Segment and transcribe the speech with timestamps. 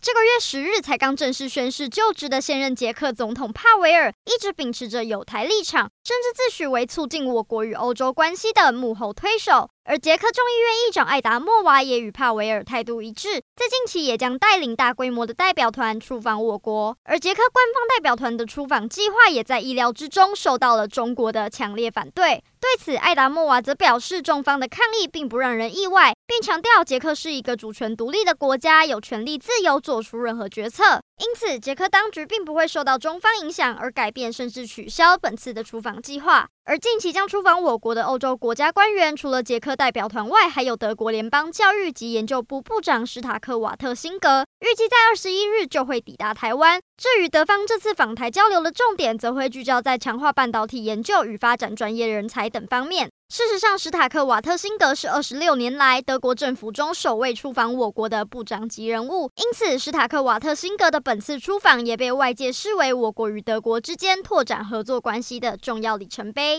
[0.00, 9.68] 这个月十日才刚正式宣誓就职的现任捷克总统帕维尔，一直秉持着友台立场，甚至自诩为促进我国与欧洲关系的幕后推手。
[9.84, 16.96] 而捷克众议院议长艾达莫娃也与帕维尔态度一致，在近期也将带领大规模的代表团出访我国。
[17.04, 22.44] 而捷克官方代表团的出访计划也在意料之中，受到了中国的强烈反对。
[22.60, 31.00] 对此，艾达莫娃则表示，中方的抗议并不让人意外，并强调捷克是一个主权独立的国家，有权利自由做出任何决策。
[31.24, 36.46] 因此，捷克当局并不会受到中方影响而改变甚至取消本次的出访计划。
[36.66, 46.78] 而近期将出访我国的欧洲国家官员，除了捷克代表团外，还有德国联邦教育及研究部部长史塔克瓦特辛格，预计在二十一日就会抵达台湾。
[46.98, 53.08] 至于德方这次访台交流的重点，则会聚焦在强化半导体研究与发展专业人才等方面。
[53.30, 66.56] 事实上，史塔克瓦特辛格是二十六年来德国政府中首位出访我国的部长级人物，因此史塔克瓦特辛格的本次出访也被外界视为我国与德国之间拓展合作关系的重要里程碑。